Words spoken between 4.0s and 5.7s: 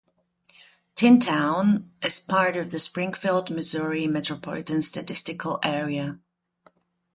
Metropolitan Statistical